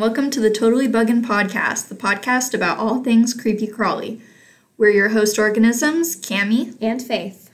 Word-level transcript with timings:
welcome 0.00 0.30
to 0.30 0.40
the 0.40 0.48
Totally 0.48 0.88
Buggin' 0.88 1.20
Podcast, 1.20 1.88
the 1.88 1.94
podcast 1.94 2.54
about 2.54 2.78
all 2.78 3.04
things 3.04 3.34
creepy 3.34 3.66
crawly. 3.66 4.18
We're 4.78 4.88
your 4.88 5.10
host 5.10 5.38
organisms, 5.38 6.16
Cammie 6.16 6.74
and 6.80 7.02
Faith. 7.02 7.50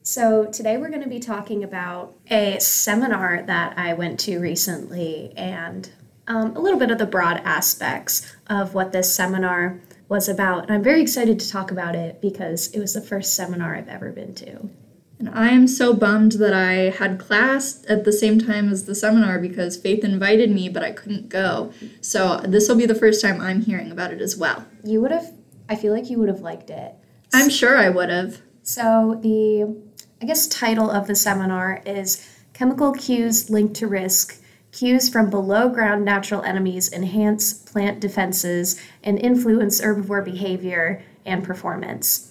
So, 0.00 0.44
today 0.44 0.76
we're 0.76 0.90
going 0.90 1.02
to 1.02 1.08
be 1.08 1.18
talking 1.18 1.64
about 1.64 2.14
a 2.30 2.60
seminar 2.60 3.42
that 3.42 3.76
I 3.76 3.94
went 3.94 4.20
to 4.20 4.38
recently 4.38 5.32
and 5.36 5.90
um, 6.28 6.54
a 6.54 6.60
little 6.60 6.78
bit 6.78 6.92
of 6.92 6.98
the 6.98 7.06
broad 7.06 7.38
aspects 7.38 8.32
of 8.46 8.72
what 8.72 8.92
this 8.92 9.12
seminar 9.12 9.80
was 10.08 10.28
about. 10.28 10.62
And 10.62 10.72
I'm 10.72 10.84
very 10.84 11.02
excited 11.02 11.40
to 11.40 11.50
talk 11.50 11.72
about 11.72 11.96
it 11.96 12.20
because 12.20 12.68
it 12.68 12.78
was 12.78 12.94
the 12.94 13.00
first 13.00 13.34
seminar 13.34 13.74
I've 13.74 13.88
ever 13.88 14.12
been 14.12 14.36
to. 14.36 14.70
And 15.18 15.30
I 15.30 15.48
am 15.48 15.66
so 15.66 15.94
bummed 15.94 16.32
that 16.32 16.52
I 16.52 16.90
had 16.90 17.18
class 17.18 17.84
at 17.88 18.04
the 18.04 18.12
same 18.12 18.38
time 18.38 18.70
as 18.70 18.84
the 18.84 18.94
seminar 18.94 19.38
because 19.38 19.76
Faith 19.76 20.04
invited 20.04 20.50
me, 20.50 20.68
but 20.68 20.82
I 20.82 20.92
couldn't 20.92 21.28
go. 21.28 21.72
So 22.00 22.38
this 22.40 22.68
will 22.68 22.76
be 22.76 22.86
the 22.86 22.94
first 22.94 23.22
time 23.22 23.40
I'm 23.40 23.62
hearing 23.62 23.90
about 23.90 24.12
it 24.12 24.20
as 24.20 24.36
well. 24.36 24.66
You 24.84 25.00
would 25.00 25.10
have, 25.10 25.32
I 25.68 25.76
feel 25.76 25.94
like 25.94 26.10
you 26.10 26.18
would 26.18 26.28
have 26.28 26.40
liked 26.40 26.68
it. 26.68 26.94
I'm 27.32 27.48
sure 27.48 27.78
I 27.78 27.88
would 27.88 28.10
have. 28.10 28.42
So 28.62 29.18
the, 29.22 29.76
I 30.20 30.26
guess, 30.26 30.46
title 30.48 30.90
of 30.90 31.06
the 31.06 31.14
seminar 31.14 31.82
is 31.86 32.28
Chemical 32.52 32.92
Cues 32.92 33.48
Linked 33.48 33.74
to 33.76 33.86
Risk 33.86 34.42
Cues 34.76 35.08
from 35.08 35.30
below 35.30 35.70
ground 35.70 36.04
natural 36.04 36.42
enemies 36.42 36.92
enhance 36.92 37.54
plant 37.54 37.98
defenses 37.98 38.78
and 39.02 39.18
influence 39.18 39.80
herbivore 39.80 40.22
behavior 40.22 41.02
and 41.24 41.42
performance. 41.42 42.30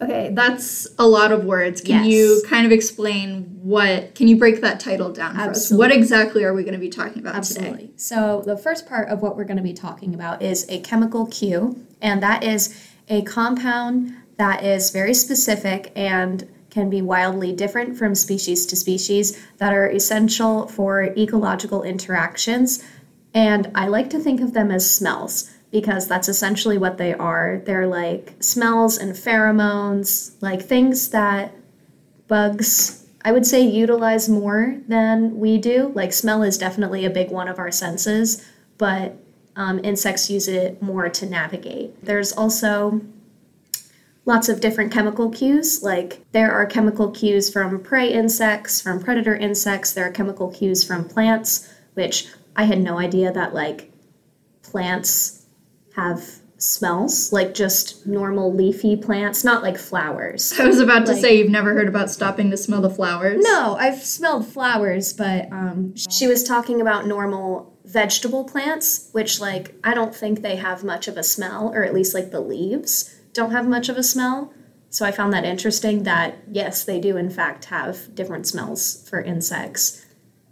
Okay, 0.00 0.30
that's 0.32 0.86
a 0.98 1.06
lot 1.06 1.32
of 1.32 1.44
words. 1.44 1.80
Can 1.80 2.04
yes. 2.04 2.06
you 2.06 2.42
kind 2.48 2.64
of 2.64 2.70
explain 2.70 3.58
what, 3.62 4.14
can 4.14 4.28
you 4.28 4.36
break 4.36 4.60
that 4.60 4.78
title 4.78 5.12
down 5.12 5.34
for 5.34 5.40
Absolutely. 5.40 5.74
us? 5.74 5.78
What 5.78 5.96
exactly 5.96 6.44
are 6.44 6.54
we 6.54 6.62
going 6.62 6.74
to 6.74 6.80
be 6.80 6.88
talking 6.88 7.20
about 7.20 7.34
Absolutely. 7.34 7.78
today? 7.78 7.92
So, 7.96 8.42
the 8.46 8.56
first 8.56 8.86
part 8.86 9.08
of 9.08 9.22
what 9.22 9.36
we're 9.36 9.44
going 9.44 9.56
to 9.56 9.62
be 9.62 9.72
talking 9.72 10.14
about 10.14 10.40
is 10.40 10.66
a 10.68 10.80
chemical 10.80 11.26
cue, 11.26 11.84
and 12.00 12.22
that 12.22 12.44
is 12.44 12.88
a 13.08 13.22
compound 13.22 14.14
that 14.36 14.62
is 14.62 14.90
very 14.90 15.14
specific 15.14 15.90
and 15.96 16.48
can 16.70 16.88
be 16.88 17.02
wildly 17.02 17.52
different 17.52 17.98
from 17.98 18.14
species 18.14 18.66
to 18.66 18.76
species 18.76 19.36
that 19.56 19.72
are 19.72 19.88
essential 19.88 20.68
for 20.68 21.02
ecological 21.16 21.82
interactions. 21.82 22.84
And 23.34 23.70
I 23.74 23.88
like 23.88 24.10
to 24.10 24.20
think 24.20 24.40
of 24.40 24.52
them 24.52 24.70
as 24.70 24.88
smells 24.88 25.50
because 25.70 26.08
that's 26.08 26.28
essentially 26.28 26.78
what 26.78 26.98
they 26.98 27.14
are. 27.14 27.62
They're 27.64 27.86
like 27.86 28.34
smells 28.40 28.98
and 28.98 29.12
pheromones, 29.12 30.34
like 30.40 30.62
things 30.62 31.10
that 31.10 31.54
bugs, 32.26 33.06
I 33.24 33.32
would 33.32 33.46
say, 33.46 33.62
utilize 33.62 34.28
more 34.28 34.76
than 34.86 35.38
we 35.38 35.58
do. 35.58 35.90
Like, 35.94 36.12
smell 36.12 36.42
is 36.42 36.58
definitely 36.58 37.04
a 37.04 37.10
big 37.10 37.30
one 37.30 37.48
of 37.48 37.58
our 37.58 37.72
senses, 37.72 38.46
but 38.76 39.16
um, 39.56 39.80
insects 39.82 40.30
use 40.30 40.46
it 40.46 40.80
more 40.80 41.08
to 41.08 41.26
navigate. 41.26 42.04
There's 42.04 42.32
also 42.32 43.00
lots 44.24 44.48
of 44.48 44.60
different 44.60 44.92
chemical 44.92 45.30
cues. 45.30 45.82
Like, 45.82 46.20
there 46.32 46.52
are 46.52 46.66
chemical 46.66 47.10
cues 47.10 47.50
from 47.52 47.82
prey 47.82 48.12
insects, 48.12 48.80
from 48.80 49.02
predator 49.02 49.34
insects, 49.34 49.92
there 49.92 50.06
are 50.06 50.12
chemical 50.12 50.50
cues 50.50 50.84
from 50.84 51.08
plants, 51.08 51.68
which 51.94 52.28
I 52.54 52.64
had 52.64 52.80
no 52.80 52.98
idea 52.98 53.32
that, 53.32 53.54
like, 53.54 53.90
plants 54.62 55.46
have 55.98 56.22
smells 56.58 57.32
like 57.32 57.54
just 57.54 58.06
normal 58.06 58.52
leafy 58.52 58.96
plants, 58.96 59.44
not 59.44 59.62
like 59.62 59.78
flowers. 59.78 60.58
I 60.58 60.66
was 60.66 60.80
about 60.80 61.06
to 61.06 61.12
like, 61.12 61.20
say 61.20 61.38
you've 61.38 61.50
never 61.50 61.72
heard 61.72 61.88
about 61.88 62.10
stopping 62.10 62.50
to 62.50 62.56
smell 62.56 62.80
the 62.80 62.90
flowers. 62.90 63.42
No, 63.42 63.76
I've 63.78 64.02
smelled 64.02 64.46
flowers, 64.46 65.12
but 65.12 65.50
um, 65.52 65.94
she 65.96 66.26
was 66.26 66.42
talking 66.42 66.80
about 66.80 67.06
normal 67.06 67.76
vegetable 67.84 68.44
plants, 68.44 69.08
which 69.12 69.40
like 69.40 69.74
I 69.84 69.94
don't 69.94 70.14
think 70.14 70.42
they 70.42 70.56
have 70.56 70.84
much 70.84 71.08
of 71.08 71.16
a 71.16 71.22
smell, 71.22 71.72
or 71.74 71.84
at 71.84 71.94
least 71.94 72.14
like 72.14 72.30
the 72.30 72.40
leaves 72.40 73.14
don't 73.32 73.52
have 73.52 73.66
much 73.66 73.88
of 73.88 73.96
a 73.96 74.02
smell. 74.02 74.52
So 74.90 75.04
I 75.04 75.12
found 75.12 75.32
that 75.32 75.44
interesting 75.44 76.04
that 76.04 76.38
yes, 76.50 76.84
they 76.84 77.00
do 77.00 77.16
in 77.16 77.30
fact 77.30 77.66
have 77.66 78.14
different 78.14 78.46
smells 78.46 79.08
for 79.08 79.20
insects. 79.20 80.04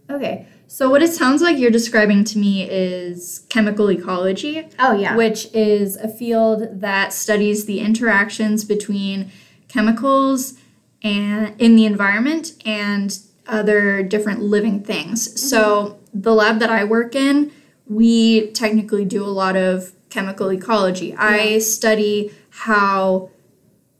Okay. 0.08 0.46
So, 0.68 0.90
what 0.90 1.02
it 1.02 1.12
sounds 1.12 1.42
like 1.42 1.58
you're 1.58 1.70
describing 1.70 2.24
to 2.24 2.38
me 2.38 2.68
is 2.68 3.46
chemical 3.48 3.90
ecology. 3.90 4.68
Oh, 4.78 4.92
yeah. 4.92 5.16
Which 5.16 5.46
is 5.54 5.96
a 5.96 6.08
field 6.08 6.80
that 6.80 7.12
studies 7.12 7.66
the 7.66 7.80
interactions 7.80 8.64
between 8.64 9.30
chemicals 9.68 10.54
and 11.02 11.58
in 11.60 11.76
the 11.76 11.86
environment 11.86 12.52
and 12.64 13.18
other 13.46 14.02
different 14.02 14.40
living 14.40 14.82
things. 14.82 15.28
Mm-hmm. 15.28 15.36
So, 15.36 15.98
the 16.12 16.34
lab 16.34 16.58
that 16.58 16.70
I 16.70 16.84
work 16.84 17.14
in, 17.14 17.52
we 17.86 18.50
technically 18.50 19.04
do 19.04 19.24
a 19.24 19.30
lot 19.30 19.56
of 19.56 19.92
chemical 20.10 20.50
ecology. 20.50 21.08
Yeah. 21.08 21.16
I 21.18 21.58
study 21.58 22.32
how 22.50 23.30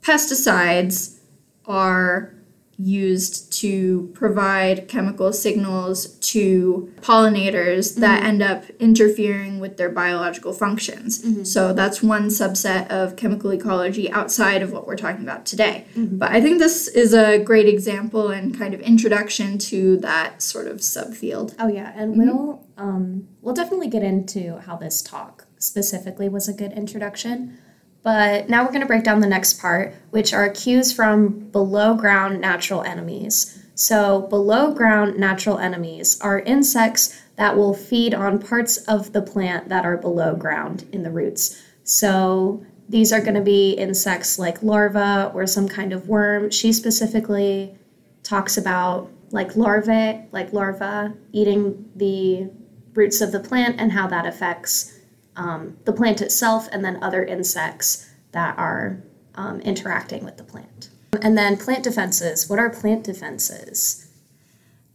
pesticides 0.02 1.18
are 1.66 2.35
used 2.78 3.52
to 3.60 4.10
provide 4.12 4.86
chemical 4.86 5.32
signals 5.32 6.08
to 6.18 6.92
pollinators 7.00 7.96
that 7.96 8.18
mm-hmm. 8.18 8.26
end 8.26 8.42
up 8.42 8.64
interfering 8.78 9.58
with 9.60 9.78
their 9.78 9.88
biological 9.88 10.52
functions. 10.52 11.22
Mm-hmm. 11.22 11.44
So 11.44 11.72
that's 11.72 12.02
one 12.02 12.26
subset 12.26 12.88
of 12.88 13.16
chemical 13.16 13.50
ecology 13.50 14.10
outside 14.10 14.62
of 14.62 14.72
what 14.72 14.86
we're 14.86 14.96
talking 14.96 15.22
about 15.22 15.46
today. 15.46 15.86
Mm-hmm. 15.94 16.18
But 16.18 16.32
I 16.32 16.40
think 16.40 16.58
this 16.58 16.86
is 16.88 17.14
a 17.14 17.38
great 17.38 17.68
example 17.68 18.28
and 18.28 18.56
kind 18.56 18.74
of 18.74 18.80
introduction 18.80 19.56
to 19.58 19.96
that 19.98 20.42
sort 20.42 20.66
of 20.66 20.78
subfield. 20.78 21.54
Oh 21.58 21.68
yeah, 21.68 21.92
and 21.96 22.14
mm-hmm. 22.14 22.28
we'll 22.28 22.66
um, 22.76 23.28
we'll 23.40 23.54
definitely 23.54 23.88
get 23.88 24.02
into 24.02 24.60
how 24.60 24.76
this 24.76 25.00
talk 25.00 25.46
specifically 25.58 26.28
was 26.28 26.46
a 26.46 26.52
good 26.52 26.72
introduction. 26.72 27.58
But 28.06 28.48
now 28.48 28.62
we're 28.62 28.70
going 28.70 28.82
to 28.82 28.86
break 28.86 29.02
down 29.02 29.18
the 29.18 29.26
next 29.26 29.58
part, 29.58 29.92
which 30.10 30.32
are 30.32 30.48
cues 30.48 30.92
from 30.92 31.50
below 31.50 31.96
ground 31.96 32.40
natural 32.40 32.84
enemies. 32.84 33.60
So, 33.74 34.28
below 34.28 34.72
ground 34.72 35.18
natural 35.18 35.58
enemies 35.58 36.16
are 36.20 36.38
insects 36.38 37.20
that 37.34 37.56
will 37.56 37.74
feed 37.74 38.14
on 38.14 38.38
parts 38.38 38.76
of 38.84 39.12
the 39.12 39.22
plant 39.22 39.70
that 39.70 39.84
are 39.84 39.96
below 39.96 40.36
ground 40.36 40.86
in 40.92 41.02
the 41.02 41.10
roots. 41.10 41.60
So, 41.82 42.64
these 42.88 43.12
are 43.12 43.20
going 43.20 43.34
to 43.34 43.40
be 43.40 43.72
insects 43.72 44.38
like 44.38 44.62
larvae 44.62 45.34
or 45.34 45.44
some 45.48 45.68
kind 45.68 45.92
of 45.92 46.08
worm. 46.08 46.52
She 46.52 46.72
specifically 46.72 47.76
talks 48.22 48.56
about 48.56 49.10
like 49.32 49.56
larvae, 49.56 50.20
like 50.30 50.52
larvae 50.52 51.12
eating 51.32 51.90
the 51.96 52.52
roots 52.94 53.20
of 53.20 53.32
the 53.32 53.40
plant 53.40 53.80
and 53.80 53.90
how 53.90 54.06
that 54.06 54.26
affects 54.26 54.95
um, 55.36 55.76
the 55.84 55.92
plant 55.92 56.20
itself 56.20 56.68
and 56.72 56.84
then 56.84 57.02
other 57.02 57.24
insects 57.24 58.10
that 58.32 58.58
are 58.58 59.02
um, 59.34 59.60
interacting 59.60 60.24
with 60.24 60.36
the 60.36 60.44
plant. 60.44 60.90
And 61.22 61.36
then 61.36 61.56
plant 61.56 61.84
defenses. 61.84 62.48
What 62.48 62.58
are 62.58 62.70
plant 62.70 63.04
defenses? 63.04 64.06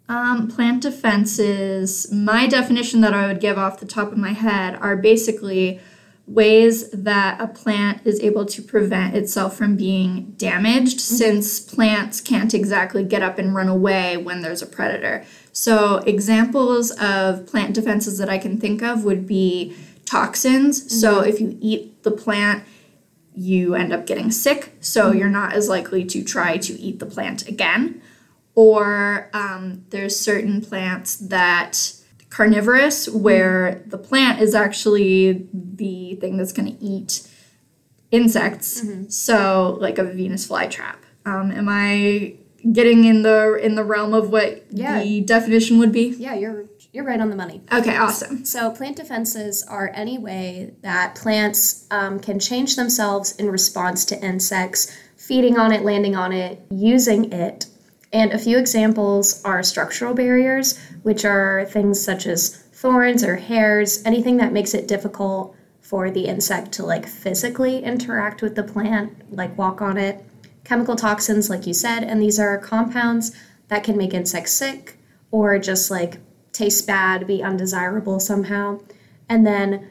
Um, 0.10 0.50
plant 0.50 0.82
defenses, 0.82 2.12
my 2.12 2.46
definition 2.46 3.00
that 3.02 3.14
I 3.14 3.28
would 3.28 3.40
give 3.40 3.58
off 3.58 3.80
the 3.80 3.86
top 3.86 4.12
of 4.12 4.18
my 4.18 4.34
head 4.34 4.76
are 4.76 4.98
basically 4.98 5.80
ways 6.28 6.90
that 6.92 7.40
a 7.40 7.48
plant 7.48 8.06
is 8.06 8.20
able 8.20 8.46
to 8.46 8.62
prevent 8.62 9.16
itself 9.16 9.56
from 9.56 9.76
being 9.76 10.32
damaged 10.38 10.98
mm-hmm. 10.98 11.16
since 11.16 11.60
plants 11.60 12.22
can't 12.22 12.54
exactly 12.54 13.04
get 13.04 13.22
up 13.22 13.38
and 13.38 13.56
run 13.56 13.68
away 13.68 14.18
when 14.18 14.42
there's 14.42 14.62
a 14.62 14.66
predator. 14.66 15.26
So, 15.54 15.98
examples 16.00 16.92
of 16.92 17.48
plant 17.48 17.74
defenses 17.74 18.18
that 18.18 18.30
I 18.30 18.38
can 18.38 18.60
think 18.60 18.82
of 18.82 19.04
would 19.04 19.28
be 19.28 19.76
toxins. 20.12 20.80
Mm-hmm. 20.80 20.90
So 20.90 21.20
if 21.22 21.40
you 21.40 21.58
eat 21.62 22.04
the 22.04 22.12
plant, 22.12 22.64
you 23.34 23.76
end 23.76 23.94
up 23.94 24.06
getting 24.06 24.30
sick. 24.30 24.74
So 24.82 25.10
mm-hmm. 25.10 25.20
you're 25.20 25.30
not 25.30 25.54
as 25.54 25.70
likely 25.70 26.04
to 26.06 26.24
try 26.24 26.58
to 26.58 26.74
eat 26.74 27.00
the 27.00 27.06
plant 27.06 27.48
again. 27.48 28.02
Or 28.54 29.30
um, 29.34 29.86
there's 29.90 30.20
certain 30.20 30.62
plants 30.62 31.16
that 31.16 31.94
carnivorous 32.30 33.08
where 33.08 33.72
mm-hmm. 33.72 33.90
the 33.90 33.98
plant 33.98 34.42
is 34.42 34.54
actually 34.54 35.48
the 35.54 36.16
thing 36.16 36.36
that's 36.38 36.52
going 36.52 36.76
to 36.76 36.84
eat 36.84 37.28
insects. 38.12 38.82
Mm-hmm. 38.82 39.10
So 39.10 39.78
like 39.80 39.98
a 39.98 40.04
Venus 40.04 40.48
flytrap. 40.48 40.98
Um, 41.26 41.52
am 41.52 41.68
I 41.70 42.36
getting 42.74 43.06
in 43.06 43.22
the 43.22 43.60
in 43.62 43.76
the 43.76 43.84
realm 43.84 44.14
of 44.14 44.30
what 44.30 44.66
yeah. 44.72 45.02
the 45.02 45.22
definition 45.22 45.80
would 45.80 45.92
be? 45.92 46.10
Yeah, 46.18 46.36
you're 46.36 46.66
you're 46.94 47.06
right 47.06 47.20
on 47.20 47.30
the 47.30 47.36
money. 47.36 47.62
Okay, 47.72 47.96
awesome. 47.96 48.44
So, 48.44 48.72
plant 48.72 48.98
defenses 48.98 49.64
are 49.64 49.92
any 49.94 50.18
way 50.18 50.74
that 50.82 51.16
plants 51.16 51.88
um, 51.90 52.20
can 52.20 52.40
change 52.40 52.76
themselves 52.76 53.36
in 53.38 53.50
response 53.50 54.04
to 54.06 54.22
insects, 54.22 54.96
feeding 55.16 55.58
on 55.58 55.72
it, 55.72 55.84
landing 55.84 56.16
on 56.16 56.34
it, 56.34 56.62
using 56.70 57.32
it. 57.32 57.68
And 58.12 58.34
a 58.34 58.38
few 58.38 58.58
examples 58.58 59.42
are 59.44 59.64
structural 59.64 60.14
barriers, 60.14 60.78
which 61.04 61.24
are 61.24 61.66
things 61.66 62.04
such 62.04 62.28
as 62.28 62.58
thorns 62.74 63.24
or 63.24 63.38
hairs, 63.38 64.04
anything 64.06 64.38
that 64.38 64.52
makes 64.52 64.74
it 64.74 64.88
difficult 64.88 65.56
for 65.80 66.12
the 66.12 66.26
insect 66.26 66.74
to 66.74 66.86
like 66.86 67.08
physically 67.08 67.84
interact 67.84 68.42
with 68.42 68.56
the 68.56 68.64
plant, 68.64 69.14
like 69.34 69.58
walk 69.58 69.82
on 69.82 69.98
it. 69.98 70.26
Chemical 70.66 70.96
toxins, 70.96 71.50
like 71.50 71.66
you 71.66 71.74
said, 71.74 72.04
and 72.04 72.22
these 72.22 72.40
are 72.40 72.58
compounds 72.58 73.36
that 73.70 73.84
can 73.84 73.98
make 73.98 74.14
insects 74.14 74.52
sick 74.52 74.98
or 75.32 75.58
just 75.58 75.90
like 75.90 76.18
taste 76.54 76.88
bad, 76.88 77.28
be 77.28 77.42
undesirable 77.44 78.20
somehow. 78.20 78.80
and 79.30 79.48
then 79.48 79.88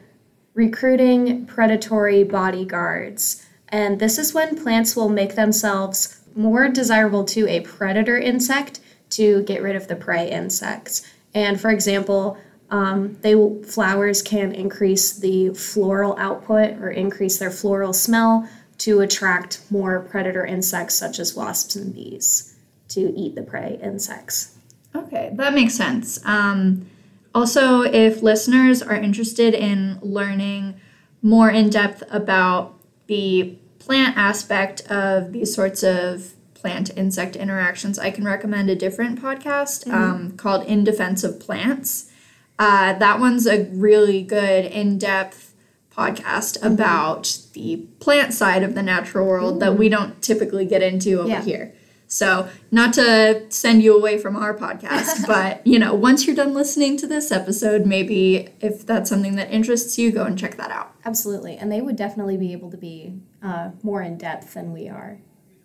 recruiting 0.53 1.45
predatory 1.47 2.23
bodyguards. 2.23 3.43
And 3.69 3.99
this 3.99 4.19
is 4.19 4.33
when 4.35 4.61
plants 4.61 4.95
will 4.95 5.09
make 5.09 5.33
themselves 5.33 6.21
more 6.35 6.69
desirable 6.69 7.23
to 7.25 7.47
a 7.47 7.61
predator 7.61 8.17
insect 8.19 8.79
to 9.11 9.43
get 9.43 9.63
rid 9.63 9.75
of 9.75 9.87
the 9.87 9.95
prey 9.95 10.29
insects. 10.29 11.01
And 11.33 11.59
for 11.59 11.71
example, 11.71 12.37
um, 12.69 13.17
they 13.21 13.35
will, 13.35 13.63
flowers 13.63 14.21
can 14.21 14.53
increase 14.53 15.17
the 15.17 15.53
floral 15.53 16.15
output 16.17 16.77
or 16.79 16.89
increase 16.89 17.37
their 17.39 17.51
floral 17.51 17.93
smell 17.93 18.47
to 18.79 19.01
attract 19.01 19.61
more 19.69 20.01
predator 20.01 20.45
insects 20.45 20.95
such 20.95 21.19
as 21.19 21.35
wasps 21.35 21.75
and 21.75 21.93
bees 21.93 22.55
to 22.89 23.13
eat 23.15 23.35
the 23.35 23.43
prey 23.43 23.79
insects. 23.81 24.57
Okay, 24.95 25.31
that 25.33 25.53
makes 25.53 25.73
sense. 25.73 26.23
Um, 26.25 26.85
also, 27.33 27.81
if 27.81 28.21
listeners 28.21 28.81
are 28.81 28.95
interested 28.95 29.53
in 29.53 29.99
learning 30.01 30.79
more 31.21 31.49
in 31.49 31.69
depth 31.69 32.03
about 32.09 32.77
the 33.07 33.57
plant 33.79 34.17
aspect 34.17 34.81
of 34.91 35.31
these 35.31 35.53
sorts 35.53 35.83
of 35.83 36.33
plant 36.53 36.91
insect 36.97 37.35
interactions, 37.35 37.97
I 37.97 38.11
can 38.11 38.25
recommend 38.25 38.69
a 38.69 38.75
different 38.75 39.21
podcast 39.21 39.85
mm-hmm. 39.85 39.93
um, 39.93 40.31
called 40.37 40.65
In 40.65 40.83
Defense 40.83 41.23
of 41.23 41.39
Plants. 41.39 42.11
Uh, 42.59 42.93
that 42.93 43.19
one's 43.19 43.47
a 43.47 43.63
really 43.71 44.21
good, 44.21 44.65
in 44.65 44.97
depth 44.97 45.53
podcast 45.95 46.59
mm-hmm. 46.59 46.73
about 46.73 47.39
the 47.53 47.77
plant 47.99 48.33
side 48.33 48.61
of 48.61 48.75
the 48.75 48.83
natural 48.83 49.25
world 49.25 49.55
Ooh. 49.55 49.59
that 49.59 49.77
we 49.77 49.89
don't 49.89 50.21
typically 50.21 50.65
get 50.65 50.81
into 50.81 51.19
over 51.19 51.29
yeah. 51.29 51.41
here. 51.41 51.73
So, 52.11 52.49
not 52.71 52.93
to 52.95 53.49
send 53.49 53.83
you 53.83 53.95
away 53.95 54.17
from 54.17 54.35
our 54.35 54.53
podcast, 54.53 55.25
but 55.27 55.65
you 55.65 55.79
know, 55.79 55.93
once 55.93 56.27
you're 56.27 56.35
done 56.35 56.53
listening 56.53 56.97
to 56.97 57.07
this 57.07 57.31
episode, 57.31 57.85
maybe 57.85 58.49
if 58.59 58.85
that's 58.85 59.09
something 59.09 59.37
that 59.37 59.49
interests 59.49 59.97
you, 59.97 60.11
go 60.11 60.25
and 60.25 60.37
check 60.37 60.57
that 60.57 60.71
out. 60.71 60.93
Absolutely, 61.05 61.55
and 61.55 61.71
they 61.71 61.79
would 61.79 61.95
definitely 61.95 62.35
be 62.35 62.51
able 62.51 62.69
to 62.69 62.75
be 62.75 63.13
uh, 63.41 63.71
more 63.81 64.01
in 64.01 64.17
depth 64.17 64.55
than 64.55 64.73
we 64.73 64.89
are. 64.89 65.19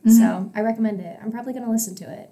Mm-hmm. 0.07 0.11
So, 0.11 0.53
I 0.55 0.61
recommend 0.61 1.01
it. 1.01 1.19
I'm 1.21 1.33
probably 1.33 1.53
going 1.53 1.65
to 1.65 1.71
listen 1.71 1.97
to 1.97 2.13
it 2.13 2.31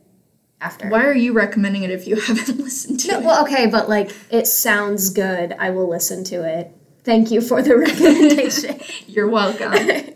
after. 0.60 0.88
Why 0.88 1.06
are 1.06 1.12
you 1.12 1.32
recommending 1.32 1.82
it 1.82 1.90
if 1.90 2.06
you 2.06 2.14
haven't 2.20 2.58
listened 2.58 3.00
to 3.00 3.08
no, 3.08 3.18
it? 3.18 3.24
Well, 3.24 3.44
okay, 3.44 3.66
but 3.66 3.88
like 3.88 4.14
it 4.30 4.46
sounds 4.46 5.10
good. 5.10 5.56
I 5.58 5.70
will 5.70 5.90
listen 5.90 6.22
to 6.24 6.44
it. 6.44 6.70
Thank 7.02 7.32
you 7.32 7.40
for 7.40 7.62
the 7.62 7.76
recommendation. 7.78 8.78
You're 9.08 9.28
welcome. 9.28 10.13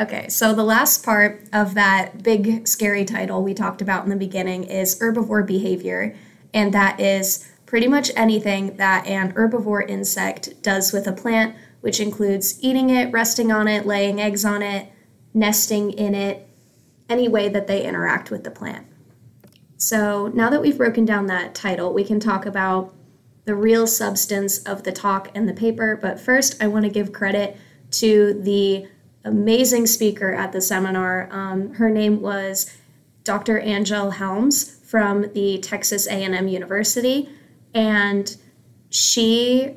Okay, 0.00 0.30
so 0.30 0.54
the 0.54 0.64
last 0.64 1.04
part 1.04 1.46
of 1.52 1.74
that 1.74 2.22
big 2.22 2.66
scary 2.66 3.04
title 3.04 3.42
we 3.42 3.52
talked 3.52 3.82
about 3.82 4.02
in 4.04 4.08
the 4.08 4.16
beginning 4.16 4.64
is 4.64 4.98
herbivore 4.98 5.46
behavior, 5.46 6.16
and 6.54 6.72
that 6.72 6.98
is 6.98 7.52
pretty 7.66 7.86
much 7.86 8.10
anything 8.16 8.78
that 8.78 9.06
an 9.06 9.34
herbivore 9.34 9.86
insect 9.86 10.62
does 10.62 10.94
with 10.94 11.06
a 11.06 11.12
plant, 11.12 11.54
which 11.82 12.00
includes 12.00 12.58
eating 12.62 12.88
it, 12.88 13.12
resting 13.12 13.52
on 13.52 13.68
it, 13.68 13.84
laying 13.84 14.18
eggs 14.18 14.42
on 14.42 14.62
it, 14.62 14.90
nesting 15.34 15.90
in 15.90 16.14
it, 16.14 16.48
any 17.10 17.28
way 17.28 17.50
that 17.50 17.66
they 17.66 17.84
interact 17.86 18.30
with 18.30 18.42
the 18.42 18.50
plant. 18.50 18.86
So 19.76 20.28
now 20.28 20.48
that 20.48 20.62
we've 20.62 20.78
broken 20.78 21.04
down 21.04 21.26
that 21.26 21.54
title, 21.54 21.92
we 21.92 22.04
can 22.04 22.20
talk 22.20 22.46
about 22.46 22.94
the 23.44 23.54
real 23.54 23.86
substance 23.86 24.62
of 24.62 24.84
the 24.84 24.92
talk 24.92 25.30
and 25.34 25.46
the 25.46 25.52
paper. 25.52 25.94
But 25.94 26.18
first, 26.18 26.62
I 26.62 26.68
want 26.68 26.86
to 26.86 26.90
give 26.90 27.12
credit 27.12 27.58
to 27.92 28.40
the 28.42 28.88
amazing 29.24 29.86
speaker 29.86 30.32
at 30.32 30.52
the 30.52 30.60
seminar. 30.60 31.28
Um, 31.30 31.74
her 31.74 31.90
name 31.90 32.20
was 32.20 32.76
Dr. 33.24 33.60
Anjel 33.60 34.14
Helms 34.14 34.78
from 34.84 35.32
the 35.34 35.58
Texas 35.58 36.06
A&M 36.06 36.48
University, 36.48 37.28
and 37.74 38.36
she 38.88 39.76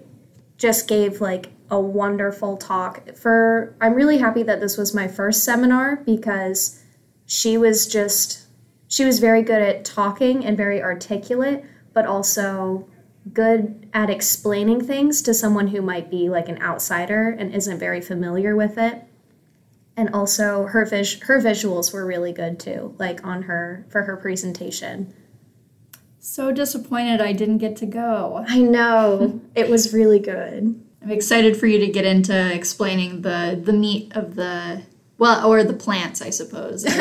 just 0.57 0.88
gave 0.88 1.22
like 1.22 1.51
a 1.69 1.80
wonderful 1.80 2.57
talk. 2.57 3.16
For 3.16 3.75
I'm 3.81 3.94
really 3.94 4.18
happy 4.18 4.44
that 4.44 4.60
this 4.60 4.78
was 4.78 4.94
my 4.94 5.07
first 5.07 5.44
seminar 5.44 5.98
because 5.98 6.81
she 7.25 7.57
was 7.57 7.88
just 7.88 8.48
she 8.88 9.06
was 9.06 9.19
very 9.19 9.42
good 9.42 9.62
at 9.62 9.84
talking 9.84 10.46
and 10.46 10.56
very 10.56 10.81
articulate, 10.81 11.66
but 11.94 12.06
also 12.06 12.88
good 13.34 13.89
at 13.94 14.10
explaining 14.10 14.86
things 14.86 15.22
to 15.24 15.34
someone 15.34 15.68
who 15.68 15.81
might 15.81 16.12
be 16.12 16.30
like 16.30 16.48
an 16.50 16.62
outsider 16.62 17.30
and 17.30 17.54
isn't 17.54 17.80
very 17.80 18.01
familiar 18.01 18.56
with 18.56 18.78
it 18.78 19.04
and 19.95 20.10
also 20.13 20.66
her 20.68 20.86
vis- 20.86 21.19
her 21.22 21.40
visuals 21.40 21.94
were 21.94 22.06
really 22.06 22.31
good 22.34 22.60
too 22.60 22.95
like 22.98 23.25
on 23.25 23.44
her 23.44 23.86
for 23.90 24.04
her 24.04 24.18
presentation. 24.18 25.13
So 26.19 26.51
disappointed 26.51 27.19
i 27.22 27.34
didn't 27.34 27.57
get 27.57 27.75
to 27.78 27.86
go. 27.86 28.44
I 28.48 28.60
know. 28.60 29.42
It 29.56 29.69
was 29.69 29.94
really 29.94 30.19
good. 30.19 30.81
I'm 31.01 31.12
excited 31.12 31.57
for 31.57 31.68
you 31.68 31.80
to 31.80 31.88
get 31.88 32.06
into 32.06 32.54
explaining 32.54 33.22
the 33.22 33.60
the 33.62 33.74
meat 33.74 34.16
of 34.16 34.36
the 34.36 34.84
well 35.18 35.45
or 35.45 35.63
the 35.63 35.74
plants 35.74 36.22
i 36.22 36.30
suppose. 36.30 36.86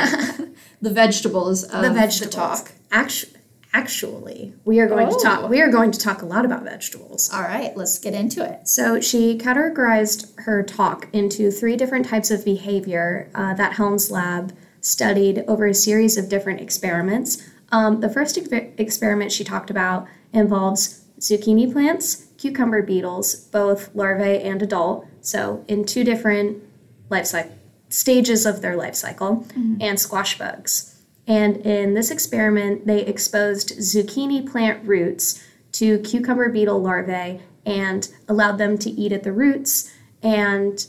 The 0.83 0.91
vegetables 0.91 1.62
of 1.62 1.83
the 1.83 1.91
vegetables. 1.93 2.31
the 2.35 2.37
talk. 2.37 2.73
Actually 2.91 3.35
actually 3.73 4.53
we 4.65 4.81
are 4.81 4.87
going 4.87 5.09
oh. 5.09 5.17
to 5.17 5.25
talk 5.25 5.41
oh. 5.43 5.47
we 5.47 5.61
are 5.61 5.71
going 5.71 5.91
to 5.91 5.99
talk 5.99 6.23
a 6.23 6.27
lot 6.27 6.45
about 6.45 6.63
vegetables 6.63 7.33
all 7.33 7.43
right 7.43 7.77
let's 7.77 7.99
get 7.99 8.15
into 8.15 8.45
it 8.45 8.69
so 8.69 9.01
she 9.01 9.39
categorized 9.39 10.39
her 10.41 10.63
talk 10.63 11.09
into 11.13 11.51
three 11.51 11.77
different 11.77 12.07
types 12.07 12.31
of 12.31 12.45
behavior 12.45 13.31
uh, 13.35 13.55
that 13.55 13.73
helms 13.75 14.11
lab 14.11 14.53
studied 14.81 15.45
over 15.49 15.67
a 15.67 15.75
series 15.75 16.17
of 16.17 16.29
different 16.29 16.61
experiments 16.61 17.49
um, 17.71 18.01
the 18.01 18.11
first 18.11 18.37
ex- 18.37 18.49
experiment 18.77 19.33
she 19.33 19.45
talked 19.45 19.71
about 19.71 20.07
involves 20.33 21.05
zucchini 21.19 21.71
plants 21.73 22.27
cucumber 22.37 22.83
beetles 22.83 23.35
both 23.35 23.95
larvae 23.95 24.41
and 24.41 24.61
adult 24.61 25.07
so 25.23 25.65
in 25.67 25.85
two 25.85 26.05
different 26.05 26.63
life 27.09 27.27
cycle 27.27 27.57
stages 27.89 28.47
of 28.47 28.63
their 28.63 28.75
life 28.75 28.95
cycle 28.95 29.47
mm-hmm. 29.49 29.77
and 29.81 30.01
squash 30.01 30.39
bugs 30.39 30.92
and 31.27 31.59
in 31.59 31.95
this 31.95 32.11
experiment, 32.11 32.87
they 32.87 33.05
exposed 33.05 33.79
zucchini 33.79 34.51
plant 34.51 34.87
roots 34.87 35.43
to 35.73 35.99
cucumber 36.01 36.49
beetle 36.49 36.81
larvae 36.81 37.41
and 37.65 38.09
allowed 38.29 38.59
them 38.59 38.77
to 38.79 38.91
eat 38.91 39.13
at 39.13 39.23
the 39.23 39.33
roots. 39.33 39.93
And 40.23 40.85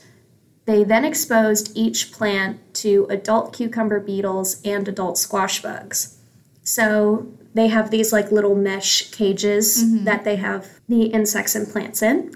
they 0.65 0.83
then 0.83 1.05
exposed 1.05 1.71
each 1.75 2.11
plant 2.11 2.59
to 2.75 3.05
adult 3.09 3.53
cucumber 3.53 3.99
beetles 3.99 4.61
and 4.63 4.87
adult 4.87 5.17
squash 5.17 5.61
bugs. 5.61 6.17
So 6.63 7.27
they 7.53 7.67
have 7.67 7.91
these 7.91 8.11
like 8.11 8.31
little 8.31 8.55
mesh 8.55 9.11
cages 9.11 9.83
mm-hmm. 9.83 10.05
that 10.05 10.23
they 10.23 10.37
have 10.37 10.79
the 10.87 11.03
insects 11.07 11.55
and 11.55 11.67
plants 11.67 12.01
in. 12.01 12.35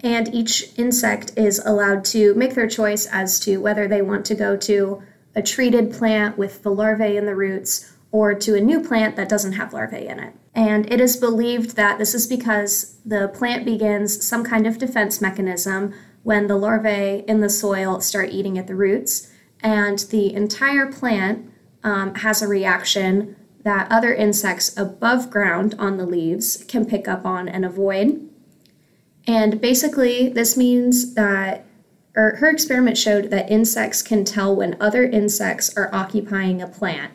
And 0.00 0.32
each 0.32 0.72
insect 0.76 1.32
is 1.36 1.58
allowed 1.64 2.04
to 2.06 2.34
make 2.34 2.54
their 2.54 2.68
choice 2.68 3.06
as 3.06 3.40
to 3.40 3.58
whether 3.58 3.88
they 3.88 4.00
want 4.00 4.24
to 4.26 4.34
go 4.34 4.56
to 4.56 5.02
a 5.38 5.42
treated 5.42 5.92
plant 5.92 6.36
with 6.36 6.64
the 6.64 6.70
larvae 6.70 7.16
in 7.16 7.24
the 7.24 7.36
roots 7.36 7.92
or 8.10 8.34
to 8.34 8.56
a 8.56 8.60
new 8.60 8.80
plant 8.80 9.14
that 9.14 9.28
doesn't 9.28 9.52
have 9.52 9.72
larvae 9.72 10.08
in 10.08 10.18
it. 10.18 10.34
And 10.52 10.92
it 10.92 11.00
is 11.00 11.16
believed 11.16 11.76
that 11.76 11.96
this 11.98 12.12
is 12.12 12.26
because 12.26 12.98
the 13.06 13.28
plant 13.28 13.64
begins 13.64 14.26
some 14.26 14.42
kind 14.42 14.66
of 14.66 14.78
defense 14.78 15.20
mechanism 15.20 15.94
when 16.24 16.48
the 16.48 16.56
larvae 16.56 17.24
in 17.28 17.40
the 17.40 17.48
soil 17.48 18.00
start 18.00 18.30
eating 18.30 18.58
at 18.58 18.66
the 18.66 18.74
roots, 18.74 19.32
and 19.62 20.00
the 20.10 20.34
entire 20.34 20.90
plant 20.90 21.52
um, 21.84 22.16
has 22.16 22.42
a 22.42 22.48
reaction 22.48 23.36
that 23.62 23.90
other 23.92 24.12
insects 24.12 24.76
above 24.76 25.30
ground 25.30 25.76
on 25.78 25.98
the 25.98 26.06
leaves 26.06 26.64
can 26.66 26.84
pick 26.84 27.06
up 27.06 27.24
on 27.24 27.48
and 27.48 27.64
avoid. 27.64 28.28
And 29.28 29.60
basically, 29.60 30.28
this 30.28 30.56
means 30.56 31.14
that 31.14 31.64
or 32.16 32.36
her 32.36 32.48
experiment 32.48 32.98
showed 32.98 33.30
that 33.30 33.50
insects 33.50 34.02
can 34.02 34.24
tell 34.24 34.54
when 34.54 34.76
other 34.80 35.04
insects 35.04 35.76
are 35.76 35.94
occupying 35.94 36.60
a 36.60 36.66
plant, 36.66 37.12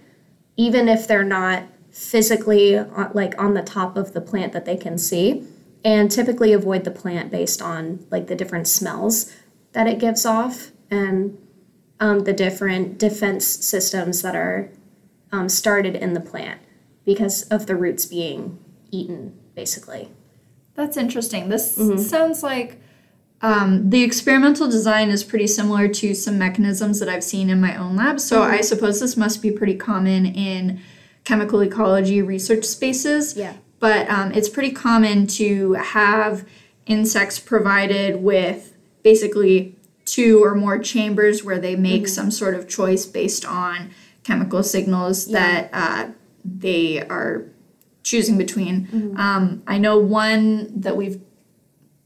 even 0.55 0.87
if 0.87 1.07
they're 1.07 1.23
not 1.23 1.63
physically 1.91 2.75
uh, 2.77 3.09
like 3.13 3.39
on 3.41 3.53
the 3.53 3.61
top 3.61 3.97
of 3.97 4.13
the 4.13 4.21
plant 4.21 4.53
that 4.53 4.65
they 4.65 4.77
can 4.77 4.97
see, 4.97 5.45
and 5.83 6.09
typically 6.09 6.53
avoid 6.53 6.83
the 6.83 6.91
plant 6.91 7.29
based 7.31 7.61
on 7.61 8.05
like 8.09 8.27
the 8.27 8.35
different 8.35 8.67
smells 8.67 9.33
that 9.73 9.87
it 9.87 9.99
gives 9.99 10.25
off 10.25 10.71
and 10.89 11.37
um, 11.99 12.19
the 12.19 12.33
different 12.33 12.97
defense 12.97 13.45
systems 13.45 14.21
that 14.21 14.35
are 14.35 14.69
um, 15.31 15.49
started 15.49 15.95
in 15.95 16.13
the 16.13 16.19
plant 16.19 16.61
because 17.05 17.43
of 17.43 17.65
the 17.65 17.75
roots 17.75 18.05
being 18.05 18.59
eaten, 18.91 19.37
basically. 19.55 20.09
That's 20.75 20.97
interesting. 20.97 21.49
This 21.49 21.77
mm-hmm. 21.77 21.97
sounds 21.97 22.43
like 22.43 22.79
um, 23.43 23.89
the 23.89 24.03
experimental 24.03 24.69
design 24.69 25.09
is 25.09 25.21
pretty 25.21 25.47
similar 25.47 25.89
to 25.89 26.15
some 26.15 26.37
mechanisms 26.39 27.01
that 27.01 27.09
I've 27.09 27.25
seen 27.25 27.49
in 27.49 27.59
my 27.59 27.75
own 27.75 27.97
lab. 27.97 28.21
So 28.21 28.39
mm-hmm. 28.41 28.53
I 28.53 28.61
suppose 28.61 29.01
this 29.01 29.17
must 29.17 29.41
be 29.41 29.51
pretty 29.51 29.75
common 29.75 30.25
in 30.25 30.81
chemical 31.25 31.59
ecology 31.59 32.21
research 32.21 32.63
spaces. 32.63 33.35
Yeah. 33.35 33.53
But 33.79 34.09
um, 34.09 34.31
it's 34.31 34.47
pretty 34.47 34.71
common 34.71 35.27
to 35.27 35.73
have 35.73 36.47
insects 36.85 37.37
provided 37.37 38.23
with 38.23 38.77
basically 39.03 39.75
two 40.05 40.41
or 40.41 40.55
more 40.55 40.79
chambers 40.79 41.43
where 41.43 41.59
they 41.59 41.75
make 41.75 42.03
mm-hmm. 42.03 42.07
some 42.07 42.31
sort 42.31 42.55
of 42.55 42.69
choice 42.69 43.05
based 43.05 43.43
on 43.43 43.91
chemical 44.23 44.63
signals 44.63 45.27
yeah. 45.27 45.39
that 45.39 45.69
uh, 45.73 46.11
they 46.45 47.01
are 47.01 47.43
choosing 48.03 48.37
between. 48.37 48.87
Mm-hmm. 48.87 49.17
Um, 49.17 49.63
I 49.67 49.79
know 49.79 49.97
one 49.97 50.79
that 50.79 50.95
we've 50.95 51.21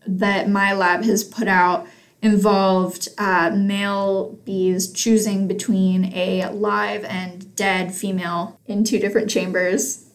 that 0.07 0.49
my 0.49 0.73
lab 0.73 1.03
has 1.03 1.23
put 1.23 1.47
out 1.47 1.87
involved 2.21 3.09
uh, 3.17 3.51
male 3.53 4.39
bees 4.43 4.91
choosing 4.91 5.47
between 5.47 6.05
a 6.13 6.49
live 6.49 7.03
and 7.05 7.55
dead 7.55 7.93
female 7.93 8.59
in 8.65 8.83
two 8.83 8.99
different 8.99 9.29
chambers. 9.29 10.05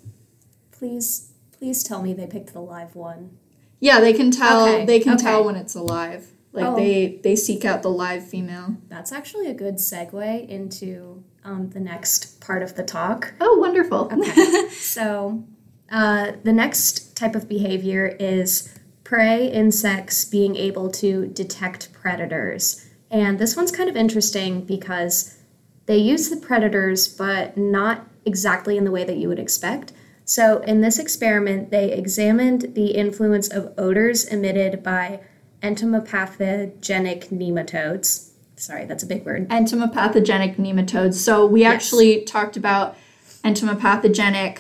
Please, 0.72 1.32
please 1.56 1.82
tell 1.84 2.02
me 2.02 2.12
they 2.12 2.26
picked 2.26 2.52
the 2.52 2.60
live 2.60 2.96
one. 2.96 3.38
Yeah, 3.80 4.00
they 4.00 4.12
can 4.12 4.30
tell. 4.30 4.68
Okay, 4.68 4.84
They 4.84 5.00
can 5.00 5.14
okay. 5.14 5.22
tell 5.24 5.44
when 5.44 5.56
it's 5.56 5.74
alive. 5.74 6.28
Like 6.52 6.66
Oh. 6.66 6.76
they 6.76 7.18
they 7.22 7.34
seek 7.34 7.64
out 7.64 7.82
the 7.82 7.90
live 7.90 8.26
female. 8.26 8.76
That's 8.88 9.10
actually 9.10 9.46
a 9.48 9.54
good 9.54 9.76
segue 9.76 10.48
into 10.48 11.24
um, 11.44 11.70
the 11.70 11.80
next 11.80 12.40
part 12.40 12.62
of 12.62 12.76
the 12.76 12.82
talk. 12.82 13.32
Oh, 13.40 13.56
wonderful. 13.58 14.10
Okay. 14.12 14.68
so, 14.70 15.44
uh, 15.90 16.32
the 16.44 16.52
next 16.52 17.16
type 17.16 17.34
of 17.34 17.48
behavior 17.48 18.06
is 18.20 18.68
prey 19.04 19.50
insects 19.50 20.24
being 20.24 20.56
able 20.56 20.90
to 20.90 21.26
detect 21.28 21.92
predators. 21.92 22.88
And 23.10 23.38
this 23.38 23.56
one's 23.56 23.70
kind 23.72 23.88
of 23.90 23.96
interesting 23.96 24.62
because 24.64 25.36
they 25.86 25.98
use 25.98 26.30
the 26.30 26.36
predators, 26.36 27.08
but 27.08 27.56
not 27.56 28.06
exactly 28.24 28.76
in 28.76 28.84
the 28.84 28.90
way 28.90 29.04
that 29.04 29.16
you 29.16 29.28
would 29.28 29.38
expect. 29.38 29.92
So, 30.24 30.58
in 30.60 30.80
this 30.80 30.98
experiment, 30.98 31.70
they 31.70 31.92
examined 31.92 32.74
the 32.74 32.92
influence 32.92 33.48
of 33.48 33.74
odors 33.76 34.24
emitted 34.24 34.82
by 34.82 35.20
entomopathogenic 35.62 37.28
nematodes. 37.30 38.30
Sorry, 38.56 38.84
that's 38.84 39.02
a 39.02 39.06
big 39.06 39.24
word. 39.24 39.48
entomopathogenic 39.48 40.56
nematodes. 40.56 41.14
So 41.14 41.44
we 41.46 41.62
Yes. 41.62 41.74
actually 41.74 42.22
talked 42.22 42.56
about 42.56 42.96
entomopathogenic 43.44 44.58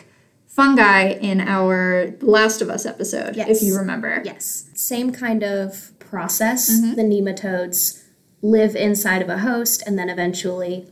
fungi 0.52 1.08
in 1.12 1.40
our 1.40 2.12
Last 2.20 2.60
of 2.60 2.68
Us 2.68 2.84
episode, 2.84 3.36
Yes. 3.36 3.48
if 3.48 3.62
you 3.66 3.74
remember. 3.76 4.20
Yes. 4.24 4.66
Same 4.74 5.10
kind 5.10 5.42
of 5.42 5.98
process. 5.98 6.66
The 6.68 7.02
nematodes 7.02 8.02
live 8.42 8.76
inside 8.76 9.22
of 9.22 9.30
a 9.30 9.38
host 9.38 9.82
and 9.86 9.98
then 9.98 10.10
eventually 10.10 10.86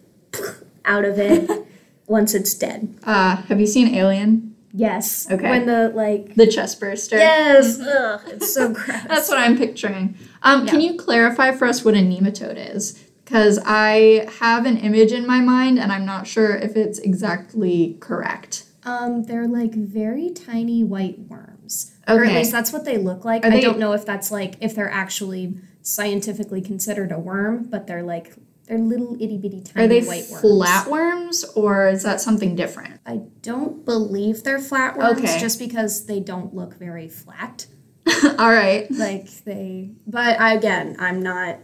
out 0.87 1.05
of 1.05 1.19
it 1.19 1.51
once 2.07 2.33
it's 2.35 2.55
dead. 2.55 2.95
Uh, 3.05 3.37
have 3.37 3.61
you 3.61 3.67
seen 3.67 3.95
Alien? 3.95 4.57
Yes. 4.73 5.31
Okay. 5.31 5.51
When 5.51 5.67
the 5.67 5.91
like 5.95 6.37
The 6.37 6.47
chest 6.47 6.81
burster. 6.81 7.17
Yes. 7.19 7.79
Ugh, 7.81 8.21
it's 8.29 8.55
so 8.55 8.69
gross. 8.73 9.03
That's 9.09 9.29
what 9.29 9.39
I'm 9.39 9.59
picturing. 9.59 10.17
Um, 10.43 10.67
Can 10.67 10.81
you 10.81 10.95
clarify 10.97 11.53
for 11.53 11.67
us 11.67 11.85
what 11.85 11.95
a 11.95 11.99
nematode 11.99 12.75
is? 12.75 12.99
Because 13.25 13.61
I 13.67 14.27
have 14.39 14.65
an 14.65 14.79
image 14.79 15.13
in 15.13 15.27
my 15.27 15.41
mind 15.41 15.79
and 15.79 15.93
I'm 15.93 16.07
not 16.07 16.27
sure 16.27 16.57
if 16.57 16.77
it's 16.77 16.99
exactly 16.99 17.97
correct. 18.01 18.65
Um 18.85 19.25
they're 19.25 19.49
like 19.49 19.73
very 19.75 20.31
tiny 20.31 20.83
white 20.85 21.19
worms. 21.21 21.93
Or 22.09 22.25
at 22.25 22.33
least 22.35 22.51
that's 22.53 22.73
what 22.73 22.85
they 22.85 22.99
look 22.99 23.25
like. 23.25 23.45
Are 23.45 23.49
I 23.49 23.51
they- 23.51 23.61
don't 23.61 23.79
know 23.79 23.93
if 23.93 24.05
that's 24.07 24.31
like 24.31 24.57
if 24.61 24.75
they're 24.75 24.91
actually 24.91 25.55
scientifically 25.83 26.61
considered 26.61 27.13
a 27.13 27.19
worm, 27.19 27.65
but 27.65 27.87
they're 27.87 28.03
like 28.03 28.35
they're 28.67 28.79
little 28.79 29.15
itty 29.21 29.37
bitty 29.39 29.63
tiny 29.63 29.85
Are 29.85 29.89
they 29.89 30.03
white 30.07 30.25
worms. 30.31 30.45
flatworms 30.45 31.45
or 31.57 31.89
is 31.89 32.03
that 32.05 32.21
something 32.21 32.55
different? 32.55 33.01
I 33.05 33.21
don't 33.43 33.85
believe 33.85 34.43
they're 34.45 34.59
flatworms 34.59 35.19
Okay. 35.19 35.39
just 35.41 35.59
because 35.59 36.07
they 36.07 36.21
don't 36.21 36.55
look 36.55 36.75
very 36.79 37.09
flat. 37.09 37.67
All 38.39 38.51
right. 38.51 38.91
like 38.91 39.29
they 39.45 39.91
but 40.07 40.41
I, 40.41 40.55
again 40.55 40.97
i'm 40.99 41.21
not 41.23 41.59